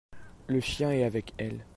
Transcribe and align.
Le 0.47 0.59
chien 0.61 0.89
est 0.93 1.03
avec 1.03 1.35
elles. 1.37 1.63